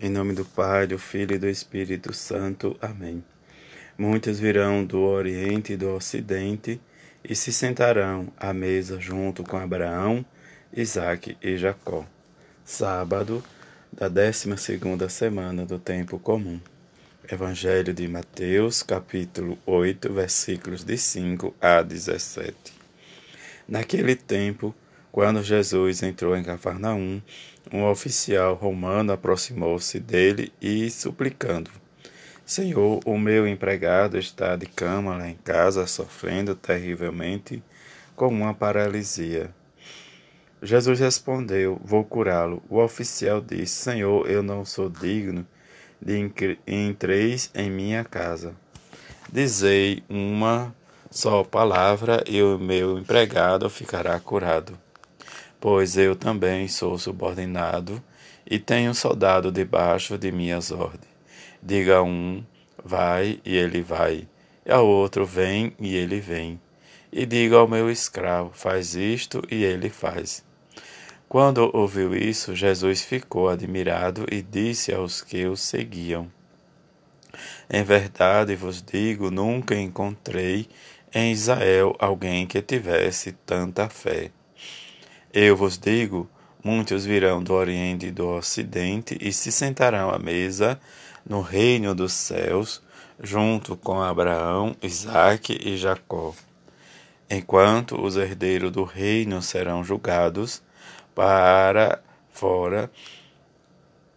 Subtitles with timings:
[0.00, 2.76] Em nome do Pai, do Filho e do Espírito Santo.
[2.80, 3.24] Amém.
[3.98, 6.80] Muitos virão do Oriente e do Ocidente
[7.24, 10.24] e se sentarão à mesa junto com Abraão,
[10.72, 12.06] Isaque e Jacó.
[12.64, 13.42] Sábado
[13.92, 16.60] da 12 segunda semana do tempo comum.
[17.28, 22.54] Evangelho de Mateus, capítulo 8, versículos de 5 a 17.
[23.66, 24.72] Naquele tempo,
[25.10, 27.20] quando Jesus entrou em Cafarnaum,
[27.72, 31.70] um oficial romano aproximou-se dele e, suplicando:
[32.44, 37.62] Senhor, o meu empregado está de cama lá em casa, sofrendo terrivelmente
[38.14, 39.50] com uma paralisia.
[40.62, 42.62] Jesus respondeu: Vou curá-lo.
[42.68, 45.46] O oficial disse: Senhor, eu não sou digno
[46.00, 46.30] de
[46.66, 48.54] entreis em minha casa.
[49.30, 50.74] Dizei uma
[51.10, 54.78] só palavra e o meu empregado ficará curado
[55.60, 58.02] pois eu também sou subordinado
[58.46, 61.08] e tenho soldado debaixo de minhas ordens.
[61.62, 62.44] Diga a um,
[62.82, 64.26] vai, e ele vai,
[64.64, 66.60] e ao outro, vem, e ele vem.
[67.12, 70.44] E diga ao meu escravo, faz isto, e ele faz.
[71.28, 76.30] Quando ouviu isso, Jesus ficou admirado e disse aos que o seguiam:
[77.68, 80.68] Em verdade vos digo, nunca encontrei
[81.14, 84.30] em Israel alguém que tivesse tanta fé.
[85.32, 86.28] Eu vos digo:
[86.64, 90.80] muitos virão do Oriente e do Ocidente e se sentarão à mesa
[91.24, 92.82] no reino dos céus,
[93.22, 96.34] junto com Abraão, Isaque e Jacó.
[97.28, 100.62] Enquanto os herdeiros do reino serão julgados
[101.14, 102.90] para fora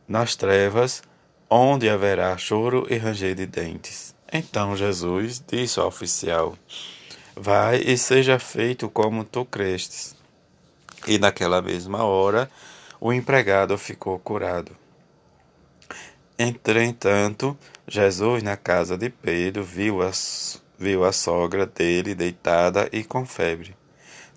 [0.08, 1.04] nas trevas,
[1.50, 4.16] onde haverá choro e ranger de dentes.
[4.32, 6.56] Então Jesus disse ao oficial:
[7.36, 10.21] Vai e seja feito como tu crestes.
[11.08, 12.50] E naquela mesma hora
[13.00, 14.76] o empregado ficou curado.
[16.38, 17.58] Entretanto,
[17.88, 20.12] Jesus, na casa de Pedro, viu a,
[20.78, 23.76] viu a sogra dele deitada e com febre.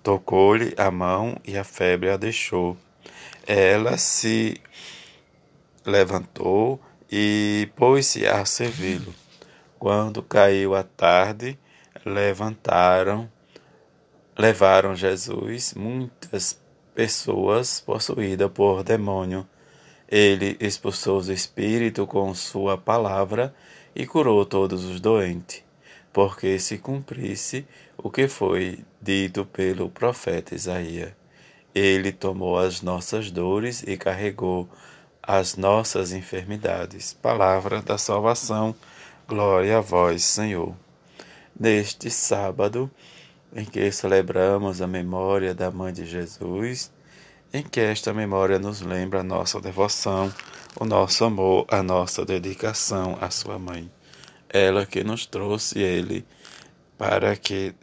[0.03, 2.77] Tocou-lhe a mão e a febre a deixou.
[3.47, 4.61] Ela se
[5.85, 6.79] levantou
[7.11, 9.13] e pôs-se a servi-lo.
[9.79, 11.57] Quando caiu a tarde,
[12.05, 13.29] levantaram
[14.37, 16.59] levaram Jesus muitas
[16.93, 19.47] pessoas possuídas por demônio.
[20.07, 23.55] Ele expulsou os espíritos com sua palavra
[23.95, 25.63] e curou todos os doentes,
[26.13, 27.65] porque se cumprisse
[27.97, 31.13] o que foi dito pelo profeta Isaías.
[31.73, 34.69] Ele tomou as nossas dores e carregou
[35.21, 37.13] as nossas enfermidades.
[37.13, 38.75] Palavra da salvação.
[39.27, 40.75] Glória a vós, Senhor.
[41.59, 42.91] Neste sábado,
[43.53, 46.91] em que celebramos a memória da Mãe de Jesus,
[47.53, 50.33] em que esta memória nos lembra a nossa devoção,
[50.79, 53.89] o nosso amor, a nossa dedicação à Sua Mãe.
[54.49, 56.25] Ela que nos trouxe Ele
[56.97, 57.73] para que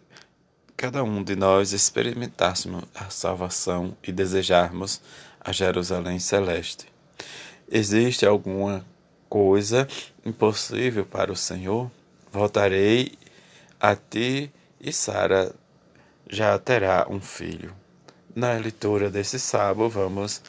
[0.77, 5.01] cada um de nós experimentássemos a salvação e desejarmos
[5.41, 6.87] a Jerusalém celeste.
[7.71, 8.85] Existe alguma
[9.29, 9.89] coisa
[10.27, 11.91] impossível para o Senhor?
[12.31, 13.13] Voltarei
[13.81, 14.53] a ti
[14.83, 15.55] e Sara
[16.29, 17.73] já terá um filho.
[18.35, 20.43] Na leitura desse sábado, vamos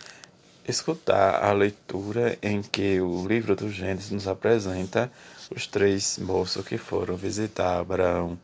[0.68, 5.12] escutar a leitura em que o livro do Gênesis nos apresenta
[5.56, 8.40] os três moços que foram visitar Abraão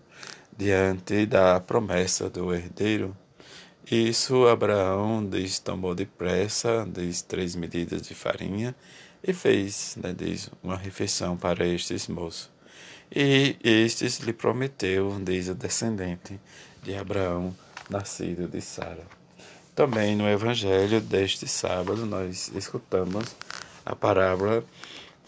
[0.55, 3.17] diante da promessa do herdeiro.
[3.89, 8.75] Isso Abraão diz, tomou depressa, diz três medidas de farinha
[9.23, 12.58] e fez, né, diz, uma refeição para estes moços.
[13.11, 16.39] E estes lhe prometeu, diz o descendente,
[16.83, 17.55] de Abraão,
[17.89, 19.03] nascido de Sara.
[19.73, 23.35] Também no Evangelho deste sábado nós escutamos
[23.83, 24.63] a parábola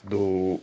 [0.03, 0.59] do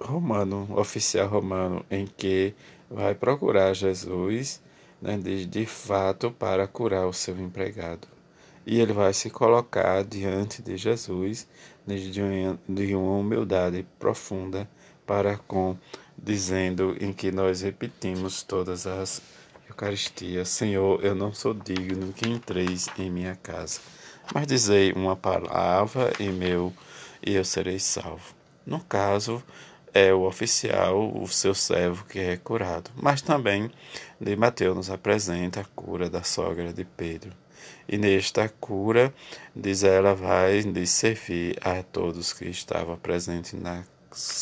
[0.00, 2.54] romano, oficial romano, em que
[2.88, 4.62] vai procurar Jesus
[5.00, 8.06] né, de, de fato para curar o seu empregado.
[8.64, 11.48] E ele vai se colocar diante de Jesus
[11.84, 14.68] de uma, de uma humildade profunda
[15.06, 15.76] para com
[16.16, 19.22] dizendo em que nós repetimos todas as
[19.68, 23.80] Eucaristias: Senhor, eu não sou digno que entreis em minha casa,
[24.34, 26.72] mas dizei uma palavra e meu
[27.24, 28.34] e eu serei salvo.
[28.66, 29.42] No caso,
[29.94, 32.90] é o oficial, o seu servo que é curado.
[32.96, 33.70] Mas também
[34.20, 37.32] de Mateus nos apresenta a cura da sogra de Pedro.
[37.88, 39.12] E nesta cura,
[39.54, 43.84] diz ela, vai de servir a todos que estavam presentes nas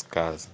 [0.09, 0.49] casas.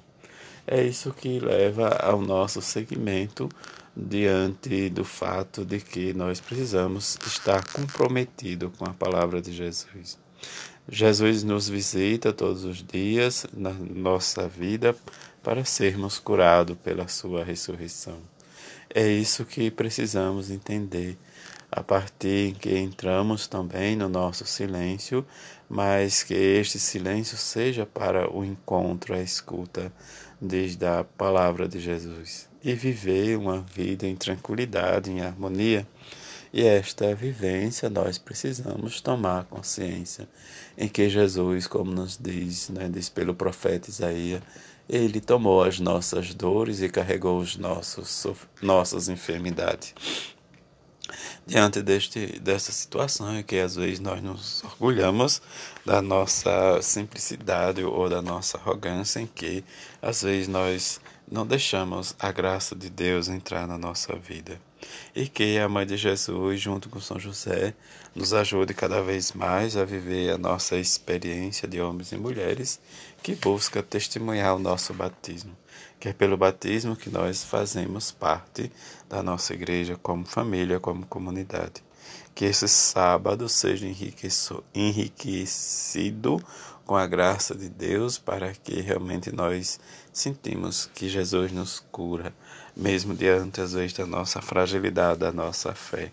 [0.66, 3.48] É isso que leva ao nosso seguimento
[3.96, 10.20] diante do fato de que nós precisamos estar comprometido com a palavra de Jesus.
[10.90, 14.96] Jesus nos visita todos os dias na nossa vida
[15.42, 18.20] para sermos curados pela sua ressurreição.
[18.94, 21.18] É isso que precisamos entender
[21.78, 25.24] a partir que entramos também no nosso silêncio,
[25.70, 29.94] mas que este silêncio seja para o encontro, a escuta
[30.42, 35.88] desde a palavra de Jesus e viver uma vida em tranquilidade, em harmonia
[36.52, 40.28] e esta vivência nós precisamos tomar consciência
[40.76, 44.42] em que Jesus, como nos diz, né, diz pelo profeta Isaías,
[44.90, 48.26] ele tomou as nossas dores e carregou os nossos
[48.64, 49.94] nossas enfermidades.
[51.46, 55.42] Diante deste, dessa situação em que às vezes nós nos orgulhamos
[55.86, 59.64] da nossa simplicidade ou da nossa arrogância, em que
[60.02, 64.62] às vezes nós não deixamos a graça de Deus entrar na nossa vida.
[65.14, 67.74] E que a Mãe de Jesus, junto com São José,
[68.16, 72.80] nos ajude cada vez mais a viver a nossa experiência de homens e mulheres
[73.22, 75.58] que busca testemunhar o nosso batismo,
[76.00, 78.72] que é pelo batismo que nós fazemos parte
[79.10, 81.87] da nossa igreja como família, como comunidade.
[82.34, 83.88] Que esse sábado seja
[84.74, 86.42] enriquecido
[86.88, 89.80] com a graça de Deus para que realmente nós
[90.14, 92.34] sentimos que Jesus nos cura,
[92.76, 96.12] mesmo diante às vezes da nossa fragilidade, da nossa fé.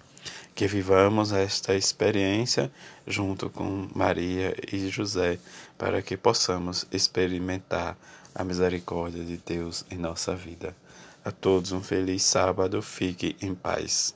[0.55, 2.73] Que vivamos esta experiência
[3.06, 5.38] junto com Maria e José,
[5.79, 7.97] para que possamos experimentar
[8.35, 10.75] a misericórdia de Deus em nossa vida.
[11.25, 14.14] A todos um feliz sábado, fique em paz.